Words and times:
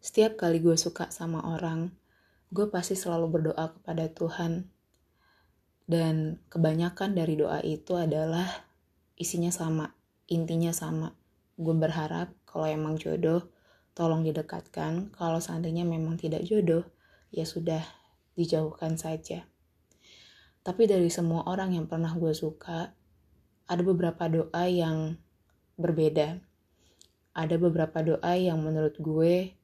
setiap 0.00 0.40
kali 0.40 0.64
gue 0.64 0.80
suka 0.80 1.12
sama 1.12 1.44
orang, 1.44 1.92
gue 2.48 2.72
pasti 2.72 2.96
selalu 2.96 3.26
berdoa 3.28 3.76
kepada 3.76 4.08
Tuhan. 4.08 4.64
Dan 5.84 6.40
kebanyakan 6.48 7.12
dari 7.12 7.36
doa 7.36 7.60
itu 7.60 8.00
adalah 8.00 8.48
isinya 9.20 9.52
sama, 9.52 9.92
intinya 10.24 10.72
sama. 10.72 11.12
Gue 11.60 11.76
berharap 11.76 12.32
kalau 12.48 12.64
emang 12.64 12.96
jodoh, 12.96 13.52
tolong 13.92 14.24
didekatkan. 14.24 15.12
Kalau 15.12 15.36
seandainya 15.36 15.84
memang 15.84 16.16
tidak 16.16 16.48
jodoh, 16.48 16.88
ya 17.28 17.44
sudah 17.44 17.84
dijauhkan 18.40 18.96
saja. 18.96 19.44
Tapi 20.64 20.88
dari 20.88 21.12
semua 21.12 21.44
orang 21.44 21.76
yang 21.76 21.84
pernah 21.84 22.16
gue 22.16 22.32
suka, 22.32 22.96
ada 23.68 23.82
beberapa 23.84 24.32
doa 24.32 24.64
yang 24.64 25.20
berbeda. 25.76 26.40
Ada 27.36 27.60
beberapa 27.60 28.00
doa 28.00 28.32
yang 28.32 28.64
menurut 28.64 28.96
gue 28.96 29.59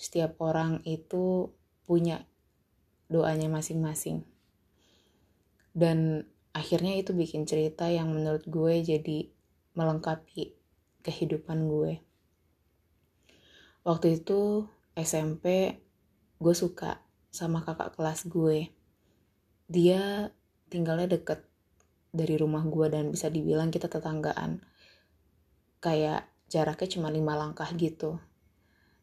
setiap 0.00 0.40
orang 0.40 0.80
itu 0.88 1.52
punya 1.84 2.24
doanya 3.12 3.52
masing-masing. 3.52 4.24
Dan 5.76 6.24
akhirnya 6.56 6.96
itu 6.96 7.12
bikin 7.12 7.44
cerita 7.44 7.84
yang 7.92 8.08
menurut 8.08 8.48
gue 8.48 8.80
jadi 8.80 9.28
melengkapi 9.76 10.56
kehidupan 11.04 11.68
gue. 11.68 12.00
Waktu 13.84 14.24
itu 14.24 14.64
SMP 14.96 15.76
gue 16.40 16.54
suka 16.56 17.04
sama 17.28 17.60
kakak 17.60 18.00
kelas 18.00 18.24
gue. 18.24 18.72
Dia 19.68 20.32
tinggalnya 20.72 21.12
deket 21.12 21.44
dari 22.08 22.40
rumah 22.40 22.64
gue 22.64 22.88
dan 22.88 23.12
bisa 23.12 23.28
dibilang 23.28 23.68
kita 23.68 23.92
tetanggaan. 23.92 24.64
Kayak 25.84 26.24
jaraknya 26.48 26.88
cuma 26.88 27.12
lima 27.12 27.36
langkah 27.36 27.68
gitu. 27.76 28.16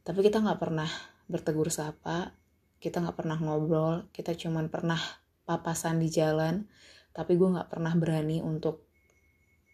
Tapi 0.08 0.24
kita 0.24 0.40
nggak 0.40 0.56
pernah 0.64 0.88
bertegur 1.28 1.68
sapa, 1.68 2.32
kita 2.80 3.04
nggak 3.04 3.20
pernah 3.20 3.36
ngobrol, 3.44 4.08
kita 4.16 4.40
cuma 4.40 4.64
pernah 4.72 4.96
papasan 5.44 6.00
di 6.00 6.08
jalan, 6.08 6.64
tapi 7.12 7.36
gue 7.36 7.52
nggak 7.52 7.68
pernah 7.68 7.92
berani 7.92 8.40
untuk 8.40 8.88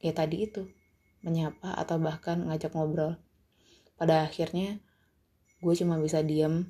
ya 0.02 0.10
tadi 0.10 0.50
itu 0.50 0.66
menyapa 1.22 1.78
atau 1.78 2.02
bahkan 2.02 2.50
ngajak 2.50 2.74
ngobrol. 2.74 3.22
Pada 3.94 4.26
akhirnya 4.26 4.82
gue 5.62 5.74
cuma 5.78 6.02
bisa 6.02 6.26
diam 6.26 6.66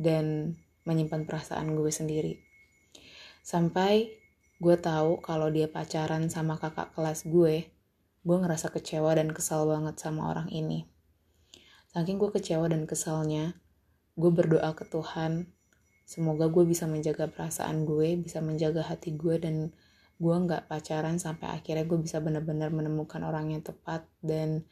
dan 0.00 0.56
menyimpan 0.88 1.28
perasaan 1.28 1.76
gue 1.76 1.92
sendiri. 1.92 2.40
Sampai 3.44 4.16
gue 4.56 4.76
tahu 4.80 5.20
kalau 5.20 5.52
dia 5.52 5.68
pacaran 5.68 6.32
sama 6.32 6.56
kakak 6.56 6.88
kelas 6.96 7.28
gue, 7.28 7.68
gue 8.24 8.36
ngerasa 8.40 8.72
kecewa 8.72 9.12
dan 9.12 9.28
kesal 9.28 9.68
banget 9.68 10.00
sama 10.00 10.32
orang 10.32 10.48
ini. 10.48 10.97
Saking 11.98 12.22
gue 12.22 12.30
kecewa 12.30 12.70
dan 12.70 12.86
kesalnya, 12.86 13.58
gue 14.14 14.30
berdoa 14.30 14.70
ke 14.78 14.86
Tuhan 14.86 15.50
Semoga 16.08 16.48
gue 16.48 16.64
bisa 16.64 16.88
menjaga 16.88 17.28
perasaan 17.28 17.84
gue, 17.84 18.16
bisa 18.16 18.40
menjaga 18.40 18.80
hati 18.80 19.12
gue, 19.12 19.36
dan 19.36 19.76
gue 20.16 20.34
nggak 20.40 20.64
pacaran 20.64 21.20
sampai 21.20 21.52
akhirnya 21.52 21.84
gue 21.84 22.00
bisa 22.00 22.16
benar-benar 22.24 22.72
menemukan 22.72 23.20
orang 23.28 23.52
yang 23.52 23.60
tepat 23.60 24.08
dan 24.24 24.64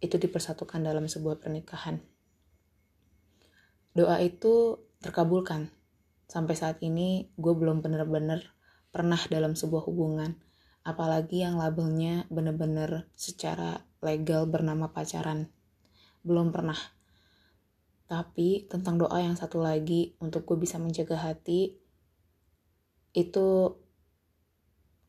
itu 0.00 0.16
dipersatukan 0.16 0.80
dalam 0.80 1.12
sebuah 1.12 1.44
pernikahan. 1.44 2.00
Doa 3.92 4.16
itu 4.24 4.80
terkabulkan. 5.04 5.68
Sampai 6.24 6.56
saat 6.56 6.80
ini 6.80 7.28
gue 7.36 7.52
belum 7.52 7.84
benar-benar 7.84 8.56
pernah 8.88 9.20
dalam 9.28 9.60
sebuah 9.60 9.84
hubungan. 9.92 10.40
Apalagi 10.88 11.44
yang 11.44 11.60
labelnya 11.60 12.24
benar-benar 12.32 13.12
secara 13.12 13.84
legal 14.00 14.48
bernama 14.48 14.88
pacaran. 14.88 15.52
Belum 16.26 16.50
pernah 16.50 16.76
tapi 18.06 18.70
tentang 18.70 19.02
doa 19.02 19.18
yang 19.18 19.34
satu 19.34 19.58
lagi 19.58 20.14
untuk 20.22 20.46
gue 20.46 20.62
bisa 20.62 20.78
menjaga 20.78 21.18
hati 21.18 21.74
itu 23.10 23.48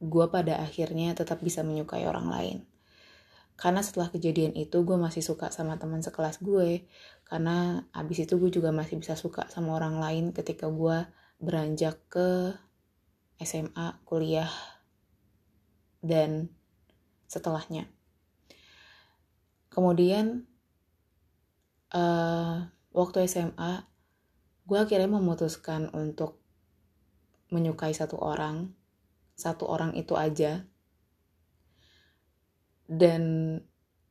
gue 0.02 0.26
pada 0.34 0.58
akhirnya 0.62 1.14
tetap 1.14 1.42
bisa 1.46 1.62
menyukai 1.62 2.10
orang 2.10 2.30
lain. 2.30 2.58
Karena 3.58 3.82
setelah 3.82 4.14
kejadian 4.14 4.54
itu 4.54 4.86
gue 4.86 4.98
masih 4.98 5.26
suka 5.26 5.50
sama 5.50 5.82
teman 5.82 6.06
sekelas 6.06 6.42
gue. 6.46 6.86
Karena 7.26 7.82
abis 7.90 8.30
itu 8.30 8.38
gue 8.38 8.54
juga 8.54 8.70
masih 8.70 9.02
bisa 9.02 9.18
suka 9.18 9.50
sama 9.50 9.74
orang 9.74 9.98
lain 9.98 10.26
ketika 10.30 10.70
gue 10.70 11.10
beranjak 11.42 11.98
ke 12.06 12.54
SMA, 13.42 14.02
kuliah, 14.06 14.50
dan 16.06 16.54
setelahnya. 17.26 17.90
Kemudian 19.74 20.46
uh, 21.94 22.68
waktu 22.92 23.18
SMA, 23.30 23.86
gue 24.68 24.78
akhirnya 24.78 25.08
memutuskan 25.08 25.92
untuk 25.96 26.42
menyukai 27.54 27.96
satu 27.96 28.20
orang, 28.20 28.76
satu 29.38 29.70
orang 29.70 29.96
itu 29.96 30.18
aja, 30.20 30.68
dan 32.88 33.24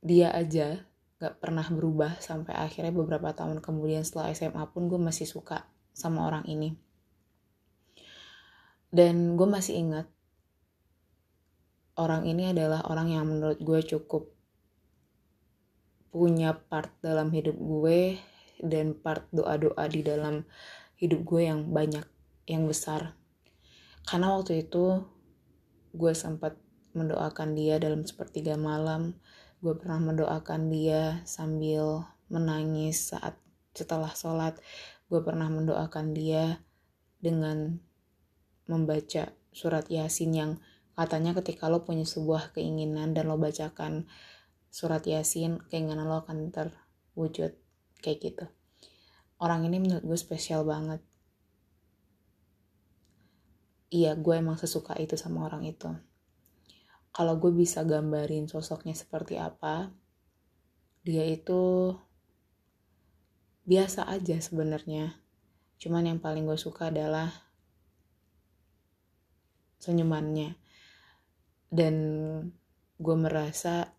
dia 0.01 0.33
aja 0.33 0.85
gak 1.17 1.41
pernah 1.41 1.65
berubah 1.65 2.21
sampai 2.21 2.53
akhirnya 2.53 2.93
beberapa 2.93 3.33
tahun 3.33 3.65
kemudian 3.65 4.05
setelah 4.05 4.37
SMA 4.37 4.65
pun 4.69 4.93
gue 4.93 5.01
masih 5.01 5.25
suka 5.25 5.65
sama 5.97 6.29
orang 6.29 6.45
ini. 6.45 6.77
Dan 8.93 9.35
gue 9.35 9.49
masih 9.49 9.81
ingat 9.81 10.07
orang 11.97 12.29
ini 12.29 12.53
adalah 12.53 12.85
orang 12.87 13.09
yang 13.13 13.25
menurut 13.25 13.57
gue 13.61 13.81
cukup 13.97 14.36
punya 16.11 16.57
part 16.57 16.91
dalam 17.03 17.31
hidup 17.31 17.57
gue 17.57 18.21
dan 18.63 18.97
part 18.97 19.29
doa-doa 19.33 19.85
di 19.91 20.01
dalam 20.01 20.49
hidup 20.97 21.21
gue 21.29 21.43
yang 21.49 21.71
banyak, 21.73 22.05
yang 22.49 22.65
besar. 22.65 23.17
Karena 24.07 24.39
waktu 24.39 24.65
itu 24.65 25.05
gue 25.93 26.13
sempat 26.17 26.57
mendoakan 26.97 27.53
dia 27.53 27.77
dalam 27.77 28.09
sepertiga 28.09 28.57
malam. 28.57 29.19
Gue 29.61 29.77
pernah 29.77 30.01
mendoakan 30.01 30.73
dia 30.73 31.21
sambil 31.29 32.09
menangis 32.33 33.13
saat 33.13 33.37
setelah 33.77 34.13
sholat. 34.17 34.57
Gue 35.13 35.21
pernah 35.21 35.53
mendoakan 35.53 36.17
dia 36.17 36.65
dengan 37.21 37.79
membaca 38.67 39.31
surat 39.53 39.87
yasin 39.89 40.33
yang 40.33 40.53
katanya 40.97 41.37
ketika 41.37 41.69
lo 41.69 41.85
punya 41.85 42.09
sebuah 42.09 42.57
keinginan 42.57 43.13
dan 43.13 43.29
lo 43.29 43.37
bacakan 43.37 44.09
surat 44.77 45.01
yasin, 45.09 45.57
keinginan 45.73 46.05
lo 46.05 46.21
akan 46.21 46.53
terwujud 46.53 47.57
kayak 48.05 48.19
gitu. 48.21 48.45
Orang 49.41 49.65
ini 49.65 49.81
menurut 49.81 50.05
gue 50.05 50.21
spesial 50.21 50.69
banget. 50.69 51.01
Iya 53.89 54.13
gue 54.21 54.37
emang 54.37 54.61
sesuka 54.61 54.93
itu 55.01 55.17
sama 55.17 55.49
orang 55.49 55.65
itu. 55.65 55.89
Kalau 57.09 57.41
gue 57.41 57.57
bisa 57.57 57.89
gambarin 57.89 58.53
sosoknya 58.53 58.93
seperti 58.93 59.41
apa 59.41 59.89
dia 61.01 61.25
itu 61.25 61.97
biasa 63.65 64.13
aja 64.13 64.37
sebenarnya. 64.45 65.17
Cuman 65.81 66.05
yang 66.05 66.21
paling 66.21 66.45
gue 66.45 66.61
suka 66.61 66.93
adalah 66.93 67.33
senyumannya. 69.81 70.61
Dan 71.73 71.97
gue 73.01 73.17
merasa 73.17 73.96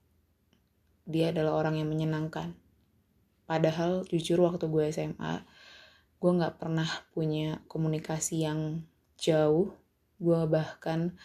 dia 1.07 1.31
adalah 1.31 1.63
orang 1.63 1.79
yang 1.79 1.89
menyenangkan 1.89 2.53
Padahal 3.47 4.03
jujur 4.11 4.43
waktu 4.43 4.67
gue 4.67 4.91
SMA, 4.91 5.39
gue 6.19 6.31
gak 6.35 6.59
pernah 6.59 6.85
punya 7.15 7.63
komunikasi 7.71 8.43
yang 8.43 8.83
jauh. 9.15 9.71
Gue 10.19 10.43
bahkan, 10.51 11.15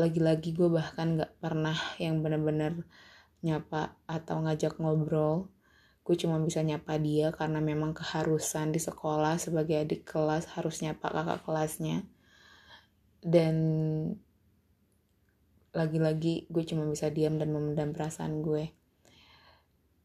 lagi-lagi 0.00 0.56
gue 0.56 0.72
bahkan 0.72 1.20
gak 1.20 1.36
pernah 1.44 1.76
yang 2.00 2.24
bener-bener 2.24 2.88
nyapa 3.44 4.00
atau 4.08 4.48
ngajak 4.48 4.80
ngobrol. 4.80 5.52
Gue 6.08 6.16
cuma 6.16 6.40
bisa 6.40 6.64
nyapa 6.64 6.96
dia 6.96 7.36
karena 7.36 7.60
memang 7.60 7.92
keharusan 7.92 8.72
di 8.72 8.80
sekolah 8.80 9.36
sebagai 9.36 9.84
adik 9.84 10.08
kelas 10.08 10.56
harus 10.56 10.80
nyapa 10.80 11.04
kakak 11.12 11.44
kelasnya. 11.44 12.00
Dan 13.20 13.56
lagi-lagi 15.74 16.46
gue 16.48 16.64
cuma 16.64 16.86
bisa 16.86 17.10
diam 17.10 17.36
dan 17.36 17.50
memendam 17.50 17.90
perasaan 17.90 18.40
gue. 18.40 18.70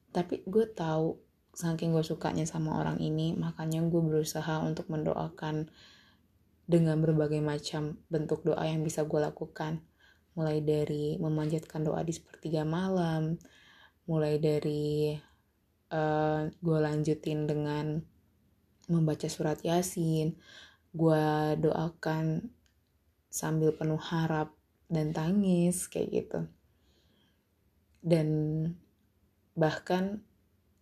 Tapi 0.09 0.41
gue 0.43 0.65
tahu 0.73 1.15
saking 1.53 1.93
gue 1.93 2.01
sukanya 2.01 2.43
sama 2.49 2.81
orang 2.81 2.97
ini 2.97 3.37
makanya 3.37 3.85
gue 3.85 4.01
berusaha 4.01 4.65
untuk 4.65 4.89
mendoakan 4.89 5.69
dengan 6.69 7.01
berbagai 7.01 7.41
macam 7.41 8.01
bentuk 8.09 8.41
doa 8.41 8.65
yang 8.65 8.81
bisa 8.81 9.05
gue 9.05 9.21
lakukan. 9.21 9.85
Mulai 10.33 10.65
dari 10.65 11.15
memanjatkan 11.21 11.85
doa 11.85 12.01
di 12.01 12.13
sepertiga 12.17 12.65
malam 12.65 13.37
mulai 14.09 14.41
dari 14.41 15.13
uh, 15.93 16.49
gue 16.49 16.79
lanjutin 16.81 17.45
dengan 17.45 18.01
membaca 18.89 19.29
surat 19.29 19.61
yasin 19.61 20.33
gue 20.89 21.25
doakan 21.61 22.49
sambil 23.29 23.77
penuh 23.77 24.01
harap 24.01 24.49
dan 24.89 25.13
tangis 25.13 25.85
kayak 25.87 26.09
gitu. 26.11 26.39
Dan 28.01 28.29
bahkan 29.53 30.25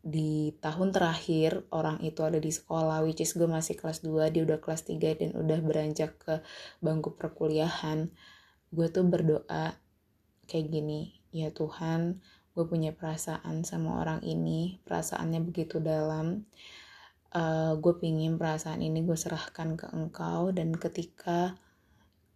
di 0.07 0.56
tahun 0.63 0.95
terakhir 0.95 1.68
orang 1.75 2.00
itu 2.00 2.24
ada 2.24 2.39
di 2.39 2.48
sekolah 2.48 3.04
which 3.04 3.19
is 3.19 3.36
gue 3.36 3.44
masih 3.44 3.75
kelas 3.75 4.00
2 4.07 4.31
dia 4.31 4.48
udah 4.48 4.63
kelas 4.63 4.88
3 4.88 5.19
dan 5.19 5.31
udah 5.36 5.59
beranjak 5.59 6.15
ke 6.15 6.39
bangku 6.80 7.19
perkuliahan. 7.19 8.07
Gue 8.71 8.88
tuh 8.88 9.04
berdoa 9.04 9.75
kayak 10.48 10.68
gini 10.71 11.19
ya 11.36 11.51
Tuhan 11.51 12.24
gue 12.57 12.65
punya 12.65 12.89
perasaan 12.89 13.62
sama 13.62 14.01
orang 14.01 14.25
ini 14.25 14.81
perasaannya 14.81 15.45
begitu 15.45 15.77
dalam. 15.77 16.48
Uh, 17.27 17.75
gue 17.77 17.94
pingin 18.00 18.39
perasaan 18.39 18.80
ini 18.80 19.04
gue 19.04 19.13
serahkan 19.13 19.75
ke 19.75 19.92
engkau 19.92 20.50
dan 20.56 20.74
ketika 20.74 21.59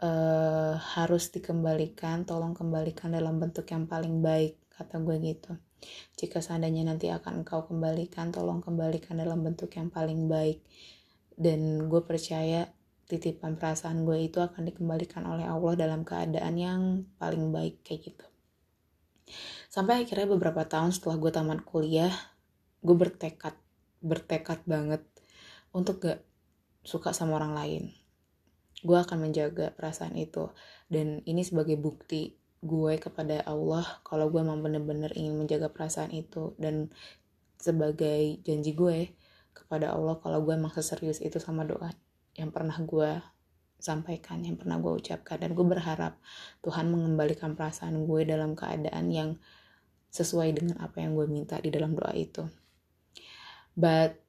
uh, 0.02 0.76
harus 0.98 1.30
dikembalikan 1.32 2.26
tolong 2.28 2.58
kembalikan 2.58 3.14
dalam 3.14 3.38
bentuk 3.38 3.70
yang 3.70 3.86
paling 3.86 4.20
baik 4.20 4.58
kata 4.74 4.98
gue 5.00 5.18
gitu 5.22 5.54
jika 6.18 6.40
seandainya 6.40 6.86
nanti 6.86 7.10
akan 7.10 7.42
engkau 7.42 7.66
kembalikan, 7.66 8.30
tolong 8.30 8.62
kembalikan 8.62 9.18
dalam 9.18 9.42
bentuk 9.42 9.74
yang 9.74 9.90
paling 9.90 10.30
baik. 10.30 10.62
Dan 11.34 11.90
gue 11.90 12.02
percaya 12.06 12.70
titipan 13.10 13.58
perasaan 13.58 14.06
gue 14.06 14.30
itu 14.30 14.40
akan 14.40 14.70
dikembalikan 14.70 15.26
oleh 15.26 15.50
Allah 15.50 15.74
dalam 15.76 16.06
keadaan 16.06 16.56
yang 16.56 16.82
paling 17.18 17.50
baik 17.50 17.82
kayak 17.82 18.14
gitu. 18.14 18.26
Sampai 19.72 20.06
akhirnya 20.06 20.28
beberapa 20.30 20.68
tahun 20.68 20.94
setelah 20.94 21.18
gue 21.18 21.32
tamat 21.34 21.60
kuliah, 21.66 22.14
gue 22.86 22.96
bertekad, 22.96 23.56
bertekad 24.06 24.62
banget 24.70 25.02
untuk 25.74 26.04
gak 26.04 26.22
suka 26.86 27.16
sama 27.16 27.42
orang 27.42 27.56
lain. 27.58 27.84
Gue 28.82 28.98
akan 28.98 29.30
menjaga 29.30 29.74
perasaan 29.74 30.18
itu. 30.18 30.50
Dan 30.90 31.22
ini 31.26 31.46
sebagai 31.46 31.78
bukti 31.78 32.36
gue 32.62 32.94
kepada 33.02 33.42
Allah 33.50 33.82
kalau 34.06 34.30
gue 34.30 34.38
memang 34.46 34.62
bener-bener 34.62 35.10
ingin 35.18 35.34
menjaga 35.34 35.74
perasaan 35.74 36.14
itu 36.14 36.54
dan 36.62 36.94
sebagai 37.58 38.38
janji 38.46 38.78
gue 38.78 39.18
kepada 39.50 39.90
Allah 39.90 40.22
kalau 40.22 40.46
gue 40.46 40.54
emang 40.54 40.70
seserius 40.70 41.26
itu 41.26 41.42
sama 41.42 41.66
doa 41.66 41.90
yang 42.38 42.54
pernah 42.54 42.78
gue 42.78 43.18
sampaikan, 43.82 44.46
yang 44.46 44.62
pernah 44.62 44.78
gue 44.78 44.94
ucapkan 44.94 45.42
dan 45.42 45.58
gue 45.58 45.66
berharap 45.66 46.22
Tuhan 46.62 46.94
mengembalikan 46.94 47.58
perasaan 47.58 48.06
gue 48.06 48.22
dalam 48.30 48.54
keadaan 48.54 49.10
yang 49.10 49.30
sesuai 50.14 50.54
dengan 50.54 50.78
apa 50.86 51.02
yang 51.02 51.18
gue 51.18 51.26
minta 51.26 51.58
di 51.58 51.74
dalam 51.74 51.98
doa 51.98 52.14
itu. 52.14 52.46
But 53.74 54.22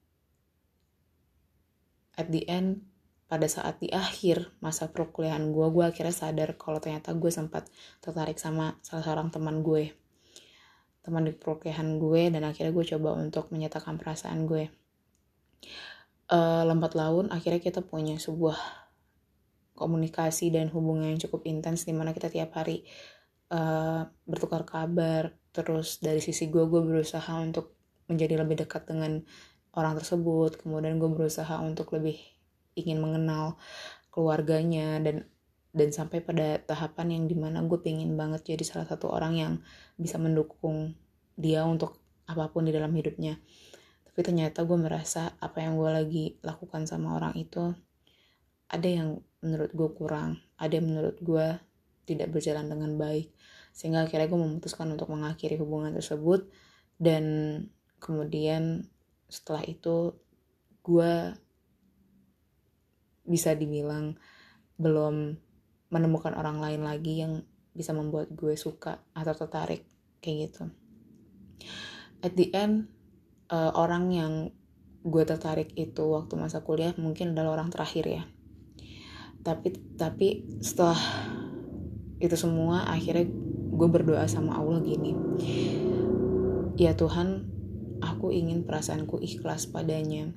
at 2.17 2.33
the 2.33 2.49
end 2.49 2.89
pada 3.33 3.49
saat 3.49 3.81
di 3.81 3.89
akhir 3.89 4.53
masa 4.61 4.93
perkuliahan 4.93 5.49
gue 5.49 5.67
gue 5.73 5.81
akhirnya 5.89 6.13
sadar 6.13 6.53
kalau 6.53 6.77
ternyata 6.77 7.17
gue 7.17 7.33
sempat 7.33 7.65
tertarik 7.97 8.37
sama 8.37 8.77
salah 8.85 9.01
seorang 9.01 9.33
teman 9.33 9.65
gue. 9.65 9.89
Teman 11.01 11.25
di 11.25 11.33
perkuliahan 11.33 11.97
gue 11.97 12.29
dan 12.29 12.45
akhirnya 12.45 12.69
gue 12.69 12.85
coba 12.93 13.17
untuk 13.17 13.49
menyatakan 13.49 13.97
perasaan 13.97 14.45
gue. 14.45 14.69
Uh, 16.29 16.61
lambat 16.61 16.93
laun 16.93 17.33
akhirnya 17.33 17.57
kita 17.57 17.81
punya 17.81 18.21
sebuah 18.21 18.53
komunikasi 19.73 20.53
dan 20.53 20.69
hubungan 20.69 21.17
yang 21.17 21.21
cukup 21.25 21.49
intens 21.49 21.89
di 21.89 21.93
mana 21.97 22.13
kita 22.13 22.29
tiap 22.29 22.53
hari 22.53 22.85
uh, 23.49 24.05
bertukar 24.29 24.61
kabar. 24.61 25.33
Terus 25.49 25.97
dari 26.05 26.21
sisi 26.21 26.53
gue 26.53 26.69
gue 26.69 26.85
berusaha 26.85 27.33
untuk 27.41 27.73
menjadi 28.05 28.45
lebih 28.45 28.61
dekat 28.61 28.85
dengan 28.85 29.25
orang 29.73 29.97
tersebut. 29.97 30.61
Kemudian 30.61 31.01
gue 31.01 31.09
berusaha 31.09 31.57
untuk 31.65 31.97
lebih 31.97 32.21
ingin 32.77 32.99
mengenal 33.01 33.57
keluarganya 34.13 35.01
dan 35.01 35.25
dan 35.73 35.89
sampai 35.89 36.21
pada 36.21 36.61
tahapan 36.61 37.17
yang 37.17 37.23
di 37.25 37.33
mana 37.33 37.65
gue 37.65 37.81
pengen 37.81 38.13
banget 38.13 38.53
jadi 38.53 38.61
salah 38.61 38.85
satu 38.85 39.09
orang 39.09 39.33
yang 39.33 39.53
bisa 39.97 40.21
mendukung 40.21 40.93
dia 41.33 41.65
untuk 41.65 41.97
apa 42.29 42.53
pun 42.53 42.69
di 42.69 42.71
dalam 42.71 42.93
hidupnya. 42.93 43.41
Tapi 44.05 44.19
ternyata 44.21 44.61
gue 44.61 44.77
merasa 44.77 45.33
apa 45.41 45.65
yang 45.65 45.81
gue 45.81 45.89
lagi 45.89 46.25
lakukan 46.45 46.85
sama 46.85 47.17
orang 47.17 47.33
itu 47.33 47.73
ada 48.69 48.85
yang 48.85 49.17
menurut 49.41 49.73
gue 49.73 49.89
kurang 49.97 50.37
ada 50.61 50.79
yang 50.79 50.87
menurut 50.87 51.17
gue 51.19 51.47
tidak 52.05 52.31
berjalan 52.31 52.67
dengan 52.67 52.95
baik. 52.95 53.31
Sehingga 53.73 54.05
akhirnya 54.05 54.29
gue 54.29 54.39
memutuskan 54.39 54.87
untuk 54.93 55.09
mengakhiri 55.11 55.57
hubungan 55.59 55.95
tersebut. 55.95 56.47
Dan 56.99 57.25
kemudian 57.97 58.87
setelah 59.27 59.63
itu 59.65 60.15
gue 60.83 61.33
bisa 63.23 63.55
dibilang 63.55 64.19
belum 64.77 65.37
menemukan 65.93 66.33
orang 66.33 66.59
lain 66.59 66.81
lagi 66.83 67.21
yang 67.21 67.45
bisa 67.73 67.93
membuat 67.93 68.33
gue 68.33 68.53
suka 68.57 69.01
atau 69.17 69.33
tertarik 69.33 69.85
kayak 70.21 70.49
gitu. 70.49 70.63
At 72.23 72.33
the 72.37 72.49
end 72.53 72.89
uh, 73.49 73.73
orang 73.75 74.13
yang 74.13 74.33
gue 75.03 75.23
tertarik 75.27 75.75
itu 75.75 76.03
waktu 76.07 76.39
masa 76.39 76.63
kuliah 76.63 76.95
mungkin 76.95 77.35
adalah 77.35 77.59
orang 77.59 77.69
terakhir 77.69 78.05
ya. 78.07 78.23
Tapi 79.43 79.97
tapi 79.99 80.27
setelah 80.63 80.97
itu 82.23 82.35
semua 82.39 82.87
akhirnya 82.87 83.27
gue 83.73 83.87
berdoa 83.89 84.23
sama 84.31 84.55
Allah 84.55 84.79
gini. 84.79 85.11
Ya 86.79 86.95
Tuhan, 86.97 87.51
aku 88.01 88.33
ingin 88.33 88.65
perasaanku 88.65 89.21
ikhlas 89.21 89.69
padanya 89.69 90.33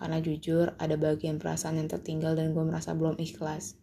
karena 0.00 0.16
jujur 0.24 0.72
ada 0.80 0.96
bagian 0.96 1.36
perasaan 1.36 1.76
yang 1.76 1.92
tertinggal 1.92 2.32
dan 2.32 2.56
gue 2.56 2.64
merasa 2.64 2.96
belum 2.96 3.20
ikhlas. 3.20 3.76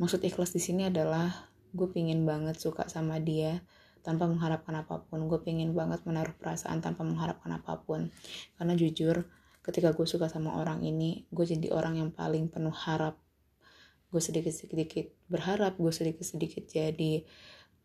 Maksud 0.00 0.24
ikhlas 0.24 0.56
di 0.56 0.60
sini 0.64 0.88
adalah 0.88 1.52
gue 1.76 1.84
pingin 1.92 2.24
banget 2.24 2.56
suka 2.56 2.88
sama 2.88 3.20
dia 3.20 3.60
tanpa 4.00 4.24
mengharapkan 4.24 4.72
apa 4.80 5.04
pun. 5.04 5.28
Gue 5.28 5.44
pingin 5.44 5.76
banget 5.76 6.00
menaruh 6.08 6.32
perasaan 6.32 6.80
tanpa 6.80 7.04
mengharapkan 7.04 7.52
apa 7.52 7.76
pun. 7.84 8.08
Karena 8.56 8.72
jujur, 8.72 9.28
ketika 9.60 9.92
gue 9.92 10.08
suka 10.08 10.32
sama 10.32 10.56
orang 10.56 10.80
ini, 10.80 11.28
gue 11.28 11.44
jadi 11.44 11.68
orang 11.76 12.00
yang 12.00 12.08
paling 12.08 12.48
penuh 12.48 12.72
harap. 12.72 13.20
Gue 14.08 14.24
sedikit-sedikit 14.24 15.12
berharap, 15.28 15.76
gue 15.76 15.92
sedikit-sedikit 15.92 16.72
jadi 16.72 17.20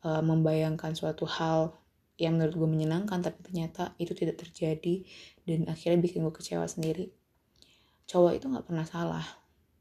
uh, 0.08 0.24
membayangkan 0.24 0.96
suatu 0.96 1.28
hal 1.28 1.76
yang 2.16 2.40
menurut 2.40 2.56
gue 2.56 2.70
menyenangkan, 2.72 3.20
tapi 3.20 3.44
ternyata 3.44 3.92
itu 4.00 4.16
tidak 4.16 4.40
terjadi 4.40 5.04
dan 5.44 5.68
akhirnya 5.68 6.00
bikin 6.00 6.24
gue 6.24 6.32
kecewa 6.32 6.64
sendiri 6.64 7.12
cowok 8.06 8.32
itu 8.38 8.46
nggak 8.50 8.66
pernah 8.66 8.86
salah. 8.86 9.26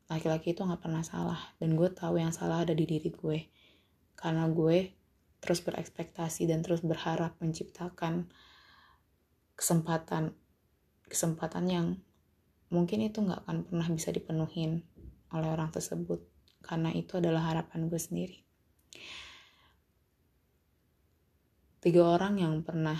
Laki-laki 0.08 0.52
itu 0.52 0.64
nggak 0.64 0.82
pernah 0.84 1.04
salah. 1.04 1.40
Dan 1.60 1.76
gue 1.76 1.88
tahu 1.92 2.20
yang 2.20 2.32
salah 2.32 2.64
ada 2.64 2.72
di 2.72 2.84
diri 2.84 3.12
gue. 3.12 3.38
Karena 4.16 4.48
gue 4.48 4.92
terus 5.44 5.60
berekspektasi 5.60 6.48
dan 6.48 6.64
terus 6.64 6.80
berharap 6.80 7.36
menciptakan 7.36 8.32
kesempatan 9.54 10.32
kesempatan 11.04 11.64
yang 11.68 11.86
mungkin 12.72 13.04
itu 13.04 13.20
nggak 13.20 13.44
akan 13.44 13.68
pernah 13.68 13.86
bisa 13.92 14.08
dipenuhin 14.08 14.80
oleh 15.36 15.48
orang 15.52 15.68
tersebut. 15.68 16.24
Karena 16.64 16.88
itu 16.96 17.20
adalah 17.20 17.52
harapan 17.52 17.92
gue 17.92 18.00
sendiri. 18.00 18.40
Tiga 21.84 22.16
orang 22.16 22.40
yang 22.40 22.64
pernah 22.64 22.96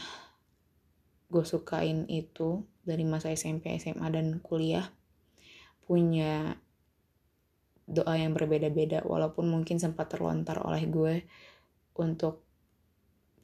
gue 1.33 1.45
sukain 1.49 2.05
itu 2.13 2.69
dari 2.85 3.09
masa 3.09 3.33
SMP, 3.33 3.73
SMA, 3.81 4.05
dan 4.13 4.45
kuliah 4.45 4.85
punya 5.85 6.57
doa 7.85 8.17
yang 8.17 8.33
berbeda-beda 8.33 9.05
walaupun 9.05 9.49
mungkin 9.49 9.77
sempat 9.77 10.17
terlontar 10.17 10.57
oleh 10.65 10.89
gue 10.89 11.15
untuk 12.01 12.41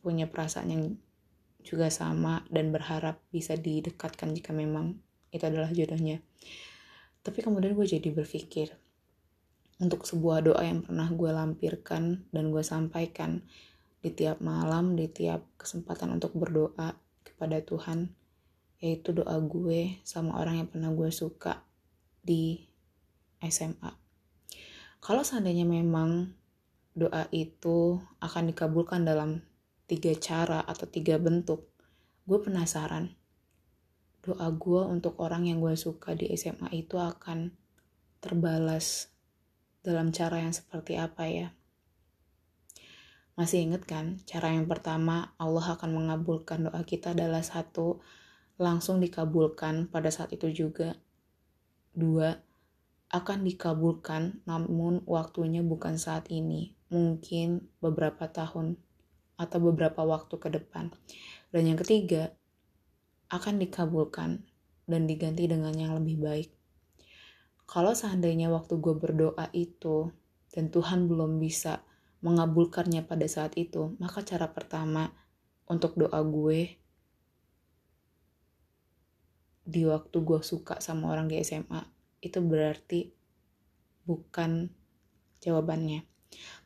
punya 0.00 0.24
perasaan 0.24 0.68
yang 0.72 0.84
juga 1.60 1.92
sama 1.92 2.40
dan 2.48 2.72
berharap 2.72 3.20
bisa 3.28 3.52
didekatkan 3.52 4.32
jika 4.32 4.56
memang 4.56 4.96
itu 5.28 5.44
adalah 5.44 5.68
jodohnya. 5.68 6.24
Tapi 7.20 7.38
kemudian 7.44 7.76
gue 7.76 7.84
jadi 7.84 8.08
berpikir 8.08 8.72
untuk 9.80 10.08
sebuah 10.08 10.40
doa 10.44 10.64
yang 10.64 10.80
pernah 10.80 11.08
gue 11.12 11.30
lampirkan 11.30 12.24
dan 12.32 12.44
gue 12.48 12.64
sampaikan 12.64 13.44
di 14.00 14.08
tiap 14.08 14.40
malam, 14.40 14.96
di 14.96 15.04
tiap 15.12 15.44
kesempatan 15.60 16.16
untuk 16.16 16.32
berdoa 16.32 16.96
kepada 17.20 17.60
Tuhan, 17.60 18.08
yaitu 18.80 19.12
doa 19.12 19.36
gue 19.44 20.00
sama 20.00 20.40
orang 20.40 20.64
yang 20.64 20.68
pernah 20.72 20.88
gue 20.96 21.12
suka 21.12 21.60
di 22.20 22.68
SMA. 23.40 23.92
Kalau 25.00 25.24
seandainya 25.24 25.64
memang 25.64 26.36
doa 26.92 27.24
itu 27.32 28.00
akan 28.20 28.52
dikabulkan 28.52 29.08
dalam 29.08 29.40
tiga 29.88 30.12
cara 30.18 30.60
atau 30.62 30.84
tiga 30.84 31.16
bentuk, 31.16 31.64
gue 32.28 32.38
penasaran 32.38 33.16
doa 34.20 34.52
gue 34.52 34.82
untuk 34.84 35.16
orang 35.16 35.48
yang 35.48 35.64
gue 35.64 35.72
suka 35.80 36.12
di 36.12 36.28
SMA 36.36 36.68
itu 36.76 37.00
akan 37.00 37.56
terbalas 38.20 39.08
dalam 39.80 40.12
cara 40.12 40.44
yang 40.44 40.52
seperti 40.52 41.00
apa 41.00 41.24
ya? 41.24 41.48
Masih 43.40 43.64
inget 43.64 43.88
kan, 43.88 44.20
cara 44.28 44.52
yang 44.52 44.68
pertama 44.68 45.32
Allah 45.40 45.72
akan 45.72 45.96
mengabulkan 45.96 46.68
doa 46.68 46.84
kita 46.84 47.16
adalah 47.16 47.40
satu, 47.40 48.04
langsung 48.60 49.00
dikabulkan 49.00 49.88
pada 49.88 50.12
saat 50.12 50.36
itu 50.36 50.52
juga 50.52 51.00
Dua, 51.90 52.30
akan 53.10 53.42
dikabulkan 53.42 54.46
namun 54.46 55.02
waktunya 55.06 55.66
bukan 55.66 55.98
saat 55.98 56.30
ini, 56.30 56.78
mungkin 56.90 57.70
beberapa 57.82 58.30
tahun 58.30 58.78
atau 59.34 59.58
beberapa 59.58 60.06
waktu 60.06 60.34
ke 60.36 60.48
depan. 60.52 60.94
Dan 61.50 61.74
yang 61.74 61.78
ketiga, 61.80 62.30
akan 63.30 63.62
dikabulkan 63.62 64.46
dan 64.86 65.06
diganti 65.06 65.46
dengan 65.46 65.74
yang 65.74 65.94
lebih 65.98 66.18
baik. 66.22 66.50
Kalau 67.70 67.94
seandainya 67.94 68.50
waktu 68.50 68.82
gue 68.82 68.94
berdoa 68.98 69.46
itu 69.54 70.10
dan 70.50 70.74
Tuhan 70.74 71.06
belum 71.06 71.38
bisa 71.38 71.86
mengabulkannya 72.26 73.06
pada 73.06 73.24
saat 73.30 73.54
itu, 73.54 73.94
maka 74.02 74.26
cara 74.26 74.50
pertama 74.50 75.14
untuk 75.70 75.94
doa 75.94 76.18
gue 76.26 76.74
di 79.64 79.86
waktu 79.86 80.16
gue 80.24 80.40
suka 80.40 80.80
sama 80.80 81.12
orang 81.12 81.28
di 81.30 81.38
SMA 81.40 81.80
itu 82.20 82.38
berarti 82.40 83.12
bukan 84.04 84.68
jawabannya. 85.40 86.04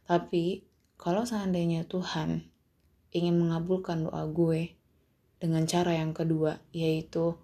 Tapi 0.05 0.67
kalau 0.99 1.23
seandainya 1.25 1.87
Tuhan 1.87 2.49
ingin 3.15 3.37
mengabulkan 3.39 4.07
doa 4.11 4.27
gue 4.27 4.75
dengan 5.39 5.65
cara 5.69 5.95
yang 5.95 6.17
kedua, 6.17 6.59
yaitu 6.75 7.39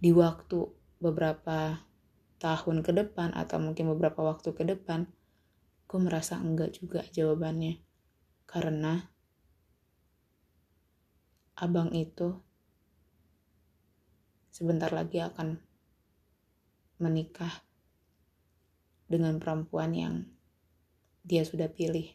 di 0.00 0.14
waktu 0.16 0.70
beberapa 1.02 1.84
tahun 2.40 2.80
ke 2.80 2.92
depan 2.96 3.36
atau 3.36 3.60
mungkin 3.60 3.92
beberapa 3.92 4.24
waktu 4.24 4.56
ke 4.56 4.64
depan, 4.64 5.10
gue 5.84 5.98
merasa 6.00 6.40
enggak 6.40 6.80
juga 6.80 7.04
jawabannya. 7.12 7.82
Karena 8.48 8.96
abang 11.60 11.92
itu 11.92 12.40
sebentar 14.50 14.92
lagi 14.92 15.22
akan 15.22 15.56
menikah 17.00 17.64
dengan 19.10 19.40
perempuan 19.40 19.90
yang 19.96 20.14
dia 21.24 21.42
sudah 21.42 21.72
pilih. 21.72 22.06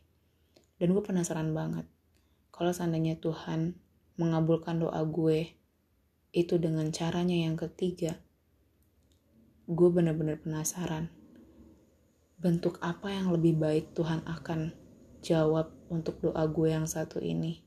Dan 0.78 0.94
gue 0.94 1.04
penasaran 1.04 1.56
banget, 1.56 1.88
kalau 2.54 2.72
seandainya 2.72 3.18
Tuhan 3.18 3.80
mengabulkan 4.16 4.80
doa 4.80 5.04
gue 5.04 5.52
itu 6.36 6.56
dengan 6.62 6.92
caranya 6.94 7.36
yang 7.36 7.58
ketiga, 7.58 8.20
gue 9.66 9.90
bener-bener 9.90 10.38
penasaran. 10.38 11.10
Bentuk 12.38 12.78
apa 12.86 13.10
yang 13.10 13.34
lebih 13.34 13.58
baik 13.58 13.98
Tuhan 13.98 14.22
akan 14.28 14.76
jawab 15.26 15.74
untuk 15.90 16.22
doa 16.22 16.46
gue 16.46 16.70
yang 16.70 16.86
satu 16.86 17.18
ini. 17.18 17.65